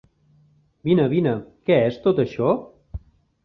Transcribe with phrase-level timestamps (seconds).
[0.89, 1.35] Vine, vine,
[1.69, 2.51] què és tot això?